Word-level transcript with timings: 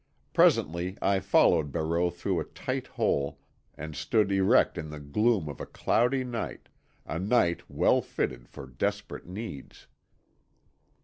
Presently 0.33 0.97
I 0.99 1.19
followed 1.19 1.71
Barreau 1.71 2.09
through 2.09 2.39
a 2.39 2.43
tight 2.43 2.87
hole, 2.87 3.37
and 3.77 3.95
stood 3.95 4.31
erect 4.31 4.75
in 4.75 4.89
the 4.89 4.99
gloom 4.99 5.47
of 5.47 5.61
a 5.61 5.67
cloudy 5.67 6.23
night—a 6.23 7.19
night 7.19 7.61
well 7.69 8.01
fitted 8.01 8.49
for 8.49 8.65
desperate 8.65 9.31
deeds. 9.31 9.85